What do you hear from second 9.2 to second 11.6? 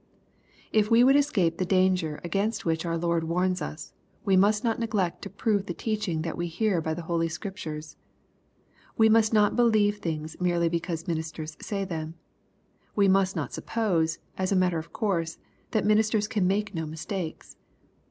not believe things merely because ministers